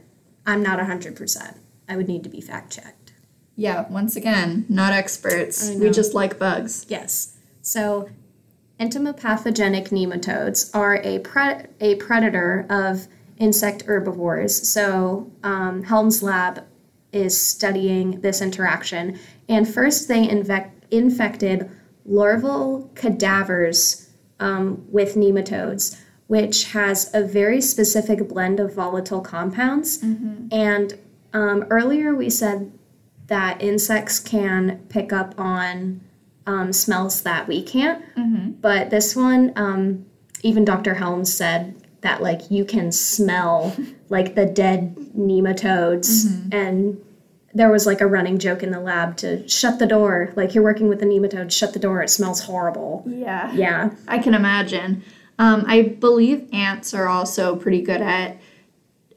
i'm 0.46 0.62
not 0.62 0.78
100% 0.78 1.56
i 1.88 1.96
would 1.96 2.06
need 2.08 2.22
to 2.24 2.28
be 2.28 2.40
fact 2.42 2.72
checked 2.72 3.05
Yeah, 3.56 3.88
once 3.88 4.16
again, 4.16 4.66
not 4.68 4.92
experts. 4.92 5.70
We 5.70 5.90
just 5.90 6.14
like 6.14 6.38
bugs. 6.38 6.86
yes. 6.88 7.36
So 7.62 8.08
entomopathogenic 8.78 9.88
nematodes 9.88 10.70
are 10.74 10.96
a, 11.02 11.18
pre- 11.20 11.64
a 11.80 11.96
predator 11.96 12.66
of 12.68 13.08
insect 13.38 13.82
herbivores. 13.82 14.68
So 14.68 15.32
um, 15.42 15.82
helm's 15.82 16.22
lab 16.22 16.64
is 17.12 17.38
studying 17.38 18.20
this 18.20 18.40
interaction. 18.40 19.18
And 19.48 19.66
first 19.68 20.08
they 20.08 20.28
infected 20.90 21.70
larval 22.04 22.90
cadavers 22.94 24.10
um, 24.38 24.84
with 24.90 25.14
nematodes 25.14 25.96
which 26.26 26.72
has 26.72 27.10
a 27.14 27.22
very 27.22 27.60
specific 27.60 28.28
blend 28.28 28.58
of 28.58 28.74
volatile 28.74 29.20
compounds. 29.20 30.02
And 30.52 30.98
um, 31.32 31.64
earlier 31.70 32.14
we 32.14 32.30
said 32.30 32.72
that 33.28 33.60
insects 33.62 34.18
can 34.20 34.78
pick 34.88 35.12
up 35.12 35.34
on 35.38 36.00
um, 36.46 36.72
smells 36.72 37.22
that 37.22 37.48
we 37.48 37.62
can't. 37.62 38.04
But 38.60 38.90
this 38.90 39.16
one, 39.16 39.52
um, 39.56 40.06
even 40.42 40.64
Dr. 40.64 40.94
Helms 40.94 41.32
said 41.34 41.74
that 42.02 42.22
like 42.22 42.50
you 42.50 42.64
can 42.64 42.92
smell 42.92 43.74
like 44.08 44.34
the 44.36 44.46
dead 44.46 44.94
nematodes 45.18 46.24
and 46.52 47.02
there 47.54 47.70
was 47.70 47.86
like 47.86 48.00
a 48.02 48.06
running 48.06 48.38
joke 48.38 48.62
in 48.62 48.70
the 48.70 48.78
lab 48.80 49.16
to 49.16 49.48
shut 49.48 49.78
the 49.78 49.86
door 49.86 50.30
like 50.36 50.54
you're 50.54 50.62
working 50.62 50.88
with 50.88 51.00
the 51.00 51.06
nematode 51.06 51.50
shut 51.50 51.72
the 51.72 51.78
door 51.78 52.02
it 52.02 52.10
smells 52.10 52.40
horrible 52.42 53.02
Yeah. 53.06 53.50
yeah 53.54 53.90
I 54.06 54.18
can 54.18 54.34
imagine. 54.34 55.02
Um, 55.38 55.64
I 55.66 55.82
believe 55.82 56.48
ants 56.52 56.94
are 56.94 57.08
also 57.08 57.56
pretty 57.56 57.80
good 57.82 58.00
at 58.02 58.36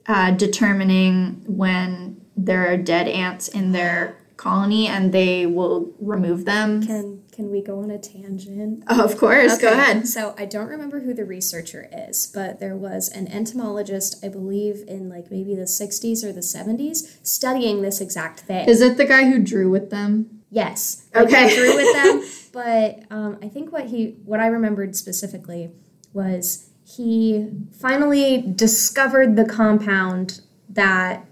uh, 0.07 0.31
determining 0.31 1.43
when 1.45 2.18
there 2.45 2.71
are 2.71 2.77
dead 2.77 3.07
ants 3.07 3.47
in 3.47 3.71
their 3.71 4.15
colony 4.37 4.87
and 4.87 5.11
they 5.11 5.45
will 5.45 5.91
remove 5.99 6.45
them. 6.45 6.81
can 6.85 7.21
can 7.33 7.51
we 7.51 7.61
go 7.61 7.79
on 7.83 7.89
a 7.91 7.97
tangent 7.97 8.83
Oh, 8.87 9.03
of 9.03 9.17
course, 9.17 9.57
go 9.57 9.71
ahead. 9.71 10.07
So 10.07 10.33
I 10.37 10.45
don't 10.45 10.67
remember 10.67 10.99
who 11.01 11.13
the 11.13 11.23
researcher 11.25 11.87
is, 11.91 12.29
but 12.33 12.59
there 12.59 12.75
was 12.75 13.07
an 13.09 13.27
entomologist, 13.27 14.23
I 14.23 14.27
believe, 14.29 14.83
in 14.87 15.09
like 15.09 15.29
maybe 15.31 15.55
the 15.55 15.63
60s 15.63 16.23
or 16.23 16.31
the 16.33 16.41
70s, 16.41 17.17
studying 17.25 17.81
this 17.81 18.01
exact 18.01 18.41
thing. 18.41 18.67
Is 18.67 18.81
it 18.81 18.97
the 18.97 19.05
guy 19.05 19.25
who 19.29 19.39
drew 19.39 19.69
with 19.69 19.89
them? 19.89 20.41
yes. 20.51 21.05
Like, 21.13 21.27
Okay. 21.27 21.49
he 21.49 21.55
drew 21.55 21.75
with 21.75 21.93
them, 21.93 22.23
but 22.51 23.15
um, 23.15 23.37
I 23.41 23.47
think 23.47 23.71
what 23.71 23.85
he, 23.85 24.15
what 24.25 24.39
I 24.39 24.47
remembered 24.47 24.95
specifically 24.95 25.71
was 26.13 26.69
he 26.85 27.47
finally 27.79 28.41
discovered 28.41 29.35
the 29.35 29.45
compound 29.45 30.41
that 30.69 31.25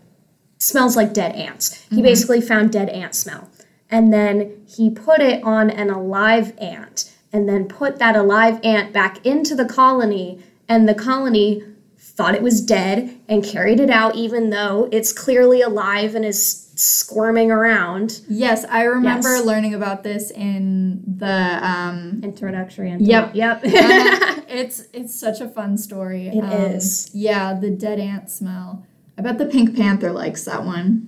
smells 0.67 0.95
like 0.95 1.13
dead 1.13 1.33
ants. 1.36 1.86
He 1.89 2.01
basically 2.01 2.41
found 2.41 2.71
dead 2.71 2.89
ant 2.89 3.15
smell. 3.15 3.50
And 3.89 4.12
then 4.13 4.63
he 4.67 4.89
put 4.89 5.21
it 5.21 5.41
on 5.43 5.69
an 5.69 5.89
alive 5.89 6.53
ant 6.59 7.13
and 7.31 7.47
then 7.47 7.65
put 7.67 8.00
that 8.00 8.15
alive 8.15 8.59
ant 8.63 8.91
back 8.91 9.25
into 9.25 9.55
the 9.55 9.65
colony 9.65 10.43
and 10.67 10.88
the 10.88 10.93
colony 10.95 11.63
thought 11.97 12.36
it 12.36 12.41
was 12.41 12.62
dead 12.62 13.15
and 13.29 13.43
carried 13.43 13.79
it 13.79 13.89
out 13.89 14.15
even 14.15 14.50
though 14.50 14.89
it's 14.91 15.13
clearly 15.13 15.62
alive 15.62 16.15
and 16.15 16.25
is 16.25 16.63
squirming 16.75 17.51
around. 17.51 18.21
Yes, 18.27 18.65
I 18.69 18.83
remember 18.83 19.36
Yes. 19.38 19.45
learning 19.45 19.74
about 19.74 20.03
this 20.03 20.31
in 20.31 21.01
the 21.17 21.59
um 21.65 22.19
Introductory 22.24 22.95
Yep. 23.00 23.31
Yep. 23.36 23.63
uh, 23.63 24.41
it's 24.50 24.83
it's 24.93 25.17
such 25.17 25.39
a 25.41 25.47
fun 25.47 25.77
story. 25.77 26.27
It 26.27 26.43
is. 26.43 26.83
is. 27.07 27.15
Yeah, 27.15 27.53
the 27.53 27.69
dead 27.69 28.00
ant 28.00 28.29
smell. 28.31 28.86
I 29.17 29.21
bet 29.21 29.38
the 29.38 29.45
Pink 29.45 29.75
Panther 29.75 30.12
likes 30.12 30.45
that 30.45 30.63
one. 30.63 31.07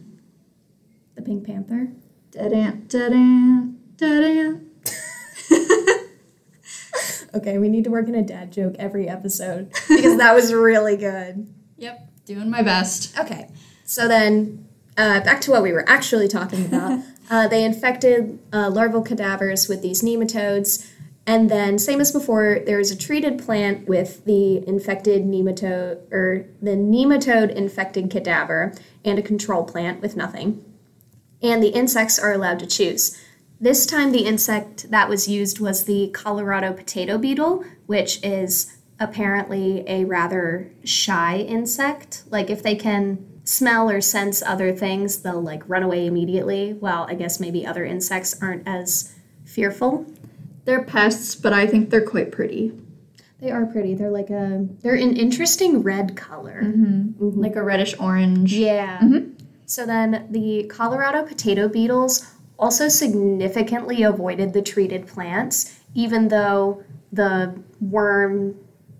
the 1.15 1.21
Pink 1.21 1.45
Panther. 1.45 1.89
Dead 2.31 2.53
ant, 2.53 2.87
dead 2.89 3.13
ant, 3.13 3.97
dead 3.97 4.23
ant. 4.23 4.63
Okay, 7.33 7.57
we 7.57 7.69
need 7.69 7.83
to 7.83 7.91
work 7.91 8.07
in 8.07 8.15
a 8.15 8.23
dad 8.23 8.51
joke 8.51 8.75
every 8.79 9.07
episode 9.07 9.69
because 9.87 10.17
that 10.17 10.33
was 10.33 10.53
really 10.53 10.97
good. 10.97 11.47
Yep, 11.77 12.09
doing 12.25 12.49
my 12.49 12.63
best. 12.63 13.17
Okay, 13.19 13.49
so 13.85 14.07
then 14.07 14.67
uh, 14.97 15.19
back 15.21 15.41
to 15.41 15.51
what 15.51 15.61
we 15.61 15.71
were 15.71 15.87
actually 15.87 16.27
talking 16.27 16.65
about. 16.65 16.99
uh, 17.29 17.47
they 17.47 17.63
infected 17.63 18.39
uh, 18.51 18.69
larval 18.69 19.03
cadavers 19.03 19.67
with 19.67 19.81
these 19.81 20.01
nematodes, 20.01 20.89
and 21.29 21.47
then 21.47 21.77
same 21.77 22.01
as 22.01 22.11
before, 22.11 22.57
there 22.65 22.79
is 22.79 22.89
a 22.89 22.97
treated 22.97 23.37
plant 23.37 23.87
with 23.87 24.25
the 24.25 24.67
infected 24.67 25.25
nematode 25.25 26.11
or 26.11 26.47
the 26.59 26.71
nematode 26.71 27.51
infected 27.51 28.09
cadaver, 28.09 28.73
and 29.05 29.19
a 29.19 29.21
control 29.21 29.63
plant 29.63 30.01
with 30.01 30.17
nothing. 30.17 30.65
And 31.39 31.61
the 31.61 31.67
insects 31.67 32.17
are 32.17 32.33
allowed 32.33 32.57
to 32.61 32.65
choose. 32.65 33.15
This 33.61 33.85
time, 33.85 34.11
the 34.11 34.25
insect 34.25 34.89
that 34.89 35.07
was 35.07 35.27
used 35.27 35.59
was 35.59 35.83
the 35.83 36.09
Colorado 36.15 36.73
potato 36.73 37.19
beetle, 37.19 37.63
which 37.85 38.19
is 38.23 38.79
apparently 38.99 39.83
a 39.85 40.05
rather 40.05 40.71
shy 40.83 41.37
insect. 41.37 42.23
Like, 42.31 42.49
if 42.49 42.63
they 42.63 42.75
can 42.75 43.23
smell 43.43 43.87
or 43.87 44.01
sense 44.01 44.41
other 44.41 44.73
things, 44.73 45.21
they'll 45.21 45.39
like 45.39 45.61
run 45.69 45.83
away 45.83 46.07
immediately. 46.07 46.73
Well, 46.73 47.05
I 47.07 47.13
guess 47.13 47.39
maybe 47.39 47.67
other 47.67 47.85
insects 47.85 48.35
aren't 48.41 48.67
as 48.67 49.13
fearful. 49.45 50.07
They're 50.69 50.83
pests, 50.83 51.33
but 51.33 51.51
I 51.51 51.65
think 51.65 51.89
they're 51.89 52.05
quite 52.05 52.31
pretty. 52.31 52.71
They 53.39 53.49
are 53.49 53.65
pretty. 53.65 53.95
They're 53.95 54.11
like 54.11 54.29
a 54.29 54.67
they're 54.83 54.93
an 54.93 55.17
interesting 55.17 55.81
red 55.81 56.15
color. 56.15 56.61
Mm-hmm. 56.63 57.23
Mm-hmm. 57.25 57.41
Like 57.41 57.55
a 57.55 57.63
reddish 57.63 57.95
orange. 57.99 58.53
Yeah. 58.53 58.99
Mm-hmm. 58.99 59.31
So 59.65 59.87
then 59.87 60.27
the 60.29 60.65
Colorado 60.65 61.23
potato 61.23 61.67
beetles 61.69 62.23
also 62.59 62.87
significantly 62.87 64.03
avoided 64.03 64.53
the 64.53 64.61
treated 64.61 65.07
plants, 65.07 65.79
even 65.95 66.27
though 66.27 66.83
the 67.11 67.59
worm 67.81 68.55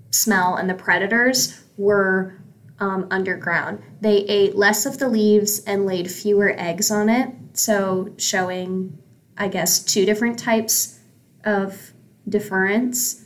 smell 0.10 0.56
and 0.56 0.68
the 0.68 0.74
predators 0.74 1.62
were 1.78 2.34
um, 2.80 3.06
underground. 3.12 3.84
They 4.02 4.22
ate 4.22 4.56
less 4.56 4.88
of 4.88 4.98
the 4.98 5.08
leaves 5.08 5.64
and 5.66 5.86
laid 5.86 6.10
fewer 6.10 6.52
eggs 6.58 6.90
on 6.90 7.10
it, 7.10 7.30
so 7.54 8.16
showing, 8.18 8.98
I 9.38 9.50
guess, 9.50 9.84
two 9.84 10.04
different 10.04 10.40
types 10.40 10.99
of 11.46 11.92
deference. 12.28 13.26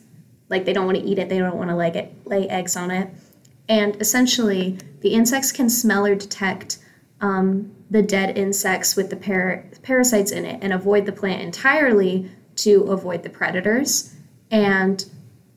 Like 0.50 0.66
they 0.66 0.74
don't 0.74 0.86
want 0.86 0.98
to 0.98 1.04
eat 1.04 1.20
it, 1.20 1.30
they 1.30 1.40
don't 1.40 1.58
want 1.58 1.70
to 1.70 1.76
lay, 1.76 1.90
it, 1.90 2.14
lay 2.26 2.48
eggs 2.48 2.76
on 2.76 2.92
it. 2.92 3.10
And 3.70 4.00
essentially, 4.02 4.78
the 5.02 5.14
insects 5.14 5.52
can 5.52 5.70
smell 5.70 6.06
or 6.06 6.16
detect 6.16 6.80
um, 7.22 7.74
the 7.90 8.02
dead 8.02 8.38
insects 8.38 8.96
with 8.96 9.10
the 9.10 9.16
par- 9.16 9.66
parasites 9.82 10.32
in 10.32 10.46
it 10.46 10.60
and 10.62 10.74
avoid 10.74 11.06
the 11.06 11.12
plant 11.12 11.42
entirely 11.42 12.30
to 12.58 12.84
avoid 12.84 13.24
the 13.24 13.30
predators. 13.30 14.14
And 14.52 15.04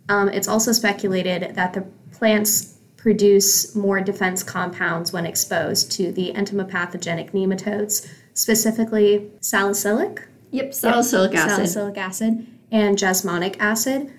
um, 0.08 0.28
it's 0.28 0.48
also 0.48 0.72
speculated 0.72 1.54
that 1.56 1.72
the 1.72 1.82
plants 2.12 2.78
produce 2.96 3.74
more 3.74 4.00
defense 4.00 4.42
compounds 4.42 5.12
when 5.12 5.26
exposed 5.26 5.92
to 5.92 6.12
the 6.12 6.32
entomopathogenic 6.34 7.32
nematodes, 7.32 8.08
specifically 8.34 9.30
salicylic. 9.40 10.26
Yep, 10.50 10.74
salicylic 10.74 11.32
yep, 11.32 11.44
acid. 11.46 11.56
Salicylic 11.56 11.98
acid 11.98 12.46
and 12.70 12.96
jasmonic 12.96 13.56
acid. 13.58 14.12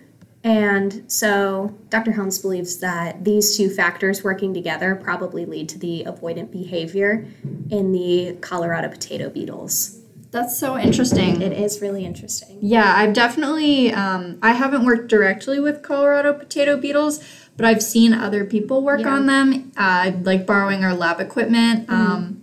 And 0.44 1.04
so 1.12 1.76
Dr. 1.90 2.12
Helms 2.12 2.40
believes 2.40 2.78
that 2.78 3.24
these 3.26 3.58
two 3.58 3.70
factors 3.70 4.24
working 4.24 4.54
together 4.54 4.96
probably 4.96 5.46
lead 5.46 5.68
to 5.70 5.80
the 5.80 6.06
avoidant 6.08 6.52
behavior 6.52 7.26
in 7.70 7.92
the 7.92 8.38
Colorado 8.40 8.88
potato 8.88 9.30
beetles. 9.30 10.00
That's 10.32 10.58
so 10.58 10.78
interesting. 10.78 11.42
It 11.42 11.54
is 11.54 11.82
really 11.82 12.06
interesting. 12.06 12.60
Yeah, 12.62 12.94
I've 12.96 13.14
definitely, 13.14 13.94
um, 13.94 14.38
I 14.42 14.54
haven't 14.54 14.86
worked 14.86 15.08
directly 15.08 15.60
with 15.60 15.82
Colorado 15.82 16.34
potato 16.34 16.78
beetles, 16.78 17.24
but 17.56 17.66
I've 17.66 17.82
seen 17.82 18.14
other 18.14 18.46
people 18.46 18.84
work 18.84 19.02
Yeah. 19.02 19.16
on 19.16 19.26
them, 19.26 19.72
uh, 19.78 20.12
like 20.24 20.46
borrowing 20.46 20.84
our 20.84 20.94
lab 20.94 21.20
equipment. 21.20 21.90
Um, 21.90 22.37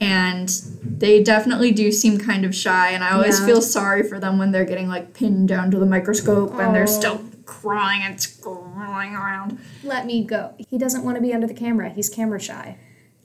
and 0.00 0.48
they 0.82 1.22
definitely 1.22 1.72
do 1.72 1.90
seem 1.92 2.18
kind 2.18 2.44
of 2.44 2.54
shy, 2.54 2.90
and 2.90 3.02
I 3.02 3.10
always 3.12 3.40
Yeah. 3.40 3.46
feel 3.46 3.62
sorry 3.62 4.02
for 4.02 4.18
them 4.20 4.38
when 4.38 4.52
they're 4.52 4.64
getting 4.64 4.88
like 4.88 5.14
pinned 5.14 5.48
down 5.48 5.70
to 5.72 5.78
the 5.78 5.86
microscope 5.86 6.54
and 6.58 6.74
they're 6.74 6.82
Oh. 6.84 6.86
still 6.86 7.20
crying 7.44 8.02
and 8.04 8.16
scrolling 8.18 9.12
around. 9.14 9.58
Let 9.82 10.06
me 10.06 10.22
go. 10.24 10.52
He 10.70 10.78
doesn't 10.78 11.04
want 11.04 11.16
to 11.16 11.22
be 11.22 11.32
under 11.32 11.46
the 11.46 11.54
camera. 11.54 11.88
He's 11.90 12.08
camera 12.08 12.40
shy. 12.40 12.76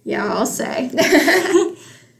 Yeah, 0.03 0.25
I'll 0.33 0.45
say. 0.45 0.91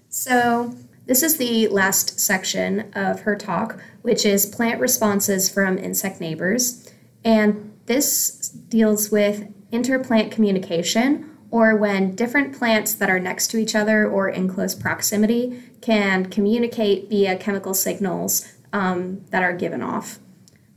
So, 0.10 0.76
this 1.08 1.24
is 1.24 1.38
the 1.38 1.68
last 1.70 2.20
section 2.20 2.92
of 2.94 3.22
her 3.22 3.36
talk, 3.36 3.80
which 4.04 4.26
is 4.28 4.46
plant 4.46 4.80
responses 4.80 5.50
from 5.50 5.80
insect 5.80 6.22
neighbors. 6.22 6.88
And 7.26 7.74
this 7.88 8.50
deals 8.50 9.10
with 9.10 9.52
interplant 9.72 10.30
communication, 10.30 11.33
or 11.54 11.76
when 11.76 12.16
different 12.16 12.52
plants 12.52 12.96
that 12.96 13.12
are 13.12 13.20
next 13.20 13.50
to 13.50 13.58
each 13.58 13.76
other 13.76 14.10
or 14.10 14.28
in 14.28 14.50
close 14.50 14.74
proximity 14.74 15.62
can 15.82 16.26
communicate 16.26 17.08
via 17.10 17.38
chemical 17.38 17.76
signals 17.76 18.52
um, 18.74 19.24
that 19.30 19.44
are 19.44 19.54
given 19.54 19.80
off. 19.80 20.18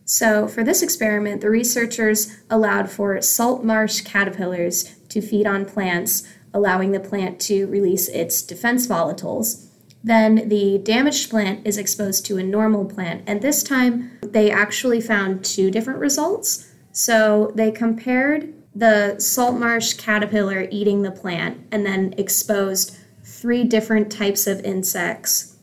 So, 0.05 0.47
for 0.47 0.63
this 0.63 0.83
experiment, 0.83 1.41
the 1.41 1.49
researchers 1.49 2.37
allowed 2.51 2.91
for 2.91 3.23
salt 3.23 3.65
marsh 3.65 4.03
caterpillars 4.03 4.95
to 5.09 5.23
feed 5.23 5.47
on 5.47 5.65
plants, 5.65 6.29
allowing 6.53 6.93
the 6.93 7.01
plant 7.01 7.41
to 7.49 7.67
release 7.69 8.09
its 8.09 8.43
defense 8.43 8.87
volatiles. 8.87 9.69
Then 10.05 10.47
the 10.51 10.77
damaged 10.77 11.31
plant 11.31 11.67
is 11.67 11.79
exposed 11.79 12.27
to 12.27 12.37
a 12.37 12.43
normal 12.43 12.85
plant, 12.85 13.25
and 13.27 13.41
this 13.41 13.63
time 13.63 14.19
they 14.21 14.51
actually 14.51 15.01
found 15.01 15.43
two 15.43 15.71
different 15.71 16.01
results. 16.01 16.71
So, 16.93 17.51
they 17.55 17.71
compared 17.71 18.53
the 18.77 19.19
salt 19.19 19.59
marsh 19.59 19.95
caterpillar 19.95 20.69
eating 20.71 21.01
the 21.01 21.11
plant 21.11 21.67
and 21.73 21.87
then 21.87 22.15
exposed 22.19 22.95
three 23.25 23.65
different 23.65 24.13
types 24.13 24.47
of 24.47 24.61
insects 24.61 25.57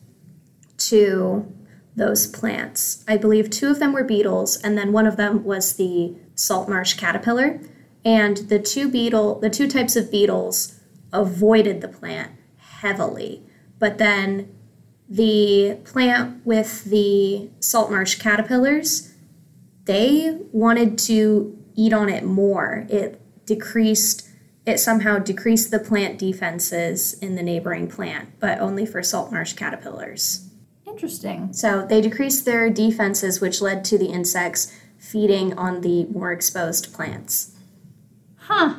to 0.78 1.48
those 1.96 2.26
plants. 2.26 3.06
I 3.08 3.18
believe 3.18 3.52
two 3.52 3.70
of 3.70 3.80
them 3.80 3.94
were 3.94 4.04
beetles, 4.04 4.58
and 4.58 4.76
then 4.76 4.92
one 4.92 5.06
of 5.06 5.16
them 5.16 5.44
was 5.44 5.76
the 5.76 6.16
salt 6.34 6.68
marsh 6.68 6.96
caterpillar. 6.96 7.60
And 8.04 8.38
the 8.38 8.60
two 8.60 8.90
beetle, 8.90 9.40
the 9.40 9.50
two 9.50 9.68
types 9.68 9.96
of 9.96 10.10
beetles, 10.10 10.80
avoided 11.14 11.82
the 11.82 11.88
plant 11.88 12.32
heavily. 12.58 13.44
But 13.78 14.00
then 14.00 14.54
the 15.08 15.78
plant 15.84 16.44
with 16.46 16.86
the 16.86 17.52
salt 17.60 17.92
marsh 17.92 18.16
caterpillars, 18.16 19.14
they 19.86 20.40
wanted 20.52 20.98
to 20.98 21.63
eat 21.76 21.94
on 21.94 22.10
it 22.10 22.24
more. 22.24 22.86
It 22.90 23.20
decreased. 23.46 24.28
It 24.66 24.80
somehow 24.80 25.20
decreased 25.20 25.72
the 25.72 25.80
plant 25.80 26.18
defenses 26.18 27.14
in 27.16 27.36
the 27.36 27.44
neighboring 27.44 27.88
plant, 27.90 28.30
but 28.40 28.60
only 28.60 28.86
for 28.86 29.04
salt 29.04 29.32
marsh 29.32 29.54
caterpillars. 29.54 30.48
Interesting. 30.88 31.52
So 31.54 31.86
they 31.86 32.00
decreased 32.02 32.46
their 32.46 32.70
defenses, 32.70 33.42
which 33.42 33.62
led 33.62 33.84
to 33.86 33.98
the 33.98 34.06
insects 34.06 34.74
feeding 34.98 35.58
on 35.58 35.82
the 35.82 36.06
more 36.06 36.32
exposed 36.32 36.94
plants. 36.94 37.56
Huh. 38.38 38.76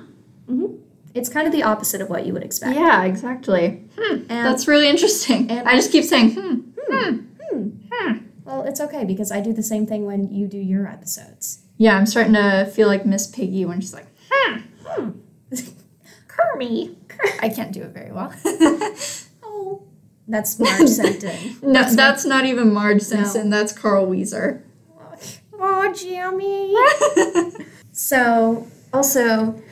It's 1.15 1.29
kind 1.29 1.47
of 1.47 1.53
the 1.53 1.63
opposite 1.63 2.01
of 2.01 2.09
what 2.09 2.27
you 2.27 2.33
would 2.33 2.43
expect. 2.43 2.75
Yeah, 2.77 3.05
exactly. 3.05 3.85
Hmm. 3.99 4.15
And- 4.29 4.29
That's 4.29 4.67
really 4.67 4.89
interesting. 4.89 5.51
and- 5.51 5.69
I 5.69 5.77
just 5.77 5.93
keep 5.93 6.05
saying, 6.05 6.35
hmm, 6.35 6.55
hmm, 6.89 7.17
hmm, 7.41 7.69
hmm. 7.93 8.19
Well, 8.45 8.63
it's 8.63 8.81
okay 8.81 9.05
because 9.05 9.31
I 9.31 9.41
do 9.41 9.53
the 9.53 9.63
same 9.63 9.87
thing 9.87 10.07
when 10.07 10.33
you 10.33 10.47
do 10.49 10.59
your 10.59 10.87
episodes. 10.87 11.61
Yeah, 11.77 11.97
I'm 11.97 12.07
starting 12.07 12.35
to 12.35 12.67
feel 12.67 12.87
like 12.89 13.05
Miss 13.05 13.27
Piggy 13.27 13.65
when 13.65 13.81
she's 13.81 13.95
like, 13.95 14.07
hmm, 14.31 14.59
hmm. 14.87 15.11
I 17.41 17.49
can't 17.49 17.73
do 17.73 17.83
it 17.83 17.91
very 17.91 18.13
well. 18.13 18.33
Oh, 19.47 19.83
that's 20.27 20.59
Marge 20.59 20.89
Simpson. 20.89 21.57
no, 21.63 21.85
that's, 21.95 22.25
not 22.25 22.45
even 22.47 22.73
Marge 22.73 23.03
Simpson. 23.03 23.51
That's 23.51 23.73
Carl 23.73 24.07
Wheezer. 24.07 24.65
Oh, 25.53 25.93
Jimmy. 25.93 26.75
so, 27.93 28.67
also, 28.93 29.63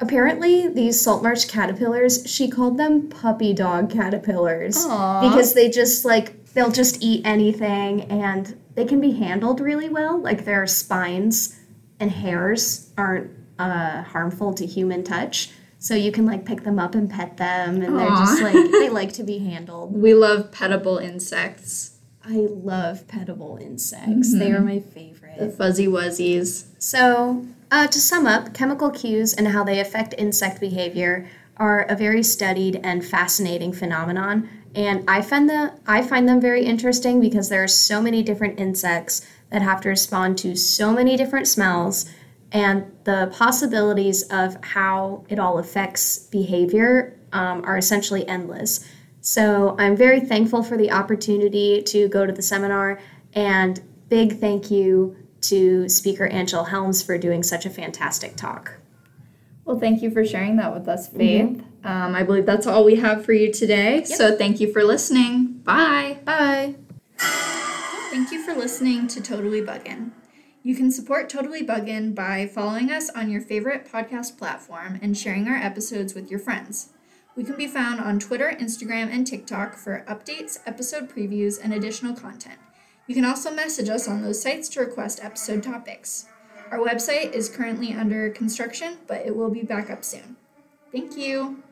apparently, 0.00 0.68
these 0.68 1.00
salt 1.00 1.22
marsh 1.22 1.44
caterpillars, 1.44 2.26
she 2.26 2.48
called 2.48 2.78
them 2.78 3.08
puppy 3.08 3.52
dog 3.52 3.90
caterpillars 3.90 4.84
Aw. 4.86 5.28
because 5.28 5.54
they 5.54 5.68
just 5.68 6.04
like 6.04 6.44
they'll 6.54 6.72
just 6.72 7.02
eat 7.02 7.24
anything 7.24 8.02
and 8.02 8.58
they 8.74 8.84
can 8.84 9.00
be 9.00 9.12
handled 9.12 9.60
really 9.60 9.88
well. 9.88 10.20
Like 10.20 10.44
their 10.44 10.66
spines 10.66 11.58
and 12.00 12.10
hairs 12.10 12.92
aren't 12.98 13.30
uh, 13.58 14.02
harmful 14.02 14.52
to 14.54 14.66
human 14.66 15.04
touch. 15.04 15.50
So 15.78 15.94
you 15.94 16.12
can 16.12 16.24
like 16.24 16.46
pick 16.46 16.64
them 16.64 16.78
up 16.78 16.94
and 16.94 17.10
pet 17.10 17.36
them, 17.36 17.82
and 17.82 17.98
they're 17.98 18.08
just 18.08 18.40
like 18.40 18.54
they 18.54 18.88
like 18.88 19.12
to 19.14 19.22
be 19.22 19.38
handled. 19.38 19.92
We 20.04 20.14
love 20.14 20.50
petable 20.50 21.02
insects. 21.02 21.98
I 22.24 22.46
love 22.50 23.06
petable 23.06 23.60
insects; 23.60 24.32
they 24.38 24.50
are 24.50 24.60
my 24.60 24.80
favorite. 24.80 25.38
The 25.38 25.50
fuzzy 25.50 25.86
wuzzies. 25.86 26.68
So, 26.78 27.44
uh, 27.70 27.86
to 27.88 27.98
sum 28.00 28.26
up, 28.26 28.54
chemical 28.54 28.90
cues 28.90 29.34
and 29.34 29.48
how 29.48 29.62
they 29.62 29.78
affect 29.78 30.14
insect 30.16 30.58
behavior 30.58 31.28
are 31.58 31.82
a 31.82 31.94
very 31.94 32.22
studied 32.22 32.80
and 32.82 33.04
fascinating 33.04 33.74
phenomenon, 33.74 34.48
and 34.74 35.08
I 35.08 35.22
find 35.22 35.48
the 35.48 35.72
I 35.86 36.02
find 36.02 36.28
them 36.28 36.40
very 36.40 36.64
interesting 36.64 37.20
because 37.20 37.48
there 37.48 37.62
are 37.62 37.68
so 37.68 38.02
many 38.02 38.22
different 38.22 38.58
insects 38.58 39.26
that 39.50 39.62
have 39.62 39.80
to 39.82 39.88
respond 39.88 40.38
to 40.38 40.56
so 40.56 40.92
many 40.92 41.16
different 41.16 41.46
smells, 41.46 42.10
and 42.50 42.90
the 43.04 43.32
possibilities 43.36 44.22
of 44.24 44.56
how 44.64 45.24
it 45.28 45.38
all 45.38 45.58
affects 45.58 46.18
behavior 46.18 47.18
um, 47.32 47.64
are 47.64 47.76
essentially 47.76 48.26
endless. 48.26 48.88
So 49.20 49.76
I'm 49.78 49.96
very 49.96 50.20
thankful 50.20 50.62
for 50.62 50.76
the 50.76 50.90
opportunity 50.90 51.82
to 51.82 52.08
go 52.08 52.26
to 52.26 52.32
the 52.32 52.42
seminar, 52.42 53.00
and 53.32 53.80
big 54.08 54.40
thank 54.40 54.70
you 54.70 55.16
to 55.42 55.88
speaker 55.88 56.28
Anjel 56.28 56.68
Helms 56.68 57.02
for 57.02 57.18
doing 57.18 57.42
such 57.42 57.66
a 57.66 57.70
fantastic 57.70 58.36
talk. 58.36 58.78
Well, 59.64 59.78
thank 59.78 60.02
you 60.02 60.10
for 60.10 60.24
sharing 60.24 60.56
that 60.56 60.74
with 60.74 60.88
us, 60.88 61.08
Faith. 61.08 61.62
Um, 61.84 62.14
I 62.14 62.22
believe 62.22 62.46
that's 62.46 62.66
all 62.66 62.84
we 62.84 62.96
have 62.96 63.24
for 63.24 63.32
you 63.32 63.52
today. 63.52 64.04
So 64.04 64.36
thank 64.36 64.58
you 64.58 64.72
for 64.72 64.82
listening. 64.82 65.60
Bye. 65.64 66.18
Bye. 66.24 66.76
Thank 67.18 68.32
you 68.32 68.42
for 68.42 68.54
listening 68.54 69.06
to 69.08 69.20
Totally 69.20 69.60
Buggin'. 69.60 70.12
You 70.62 70.74
can 70.74 70.90
support 70.90 71.28
Totally 71.28 71.62
Buggin' 71.62 72.14
by 72.14 72.46
following 72.46 72.90
us 72.90 73.10
on 73.10 73.30
your 73.30 73.42
favorite 73.42 73.86
podcast 73.90 74.38
platform 74.38 74.98
and 75.02 75.18
sharing 75.18 75.46
our 75.46 75.56
episodes 75.56 76.14
with 76.14 76.30
your 76.30 76.40
friends. 76.40 76.90
We 77.36 77.44
can 77.44 77.56
be 77.56 77.66
found 77.66 78.00
on 78.00 78.18
Twitter, 78.18 78.56
Instagram, 78.58 79.12
and 79.12 79.26
TikTok 79.26 79.74
for 79.74 80.04
updates, 80.08 80.60
episode 80.64 81.10
previews, 81.10 81.58
and 81.62 81.74
additional 81.74 82.14
content. 82.14 82.60
You 83.06 83.14
can 83.14 83.24
also 83.24 83.52
message 83.52 83.88
us 83.90 84.08
on 84.08 84.22
those 84.22 84.40
sites 84.40 84.68
to 84.70 84.80
request 84.80 85.20
episode 85.22 85.62
topics. 85.62 86.26
Our 86.70 86.78
website 86.78 87.32
is 87.32 87.50
currently 87.50 87.92
under 87.92 88.30
construction, 88.30 88.98
but 89.06 89.26
it 89.26 89.36
will 89.36 89.50
be 89.50 89.62
back 89.62 89.90
up 89.90 90.04
soon. 90.04 90.36
Thank 90.92 91.16
you. 91.16 91.63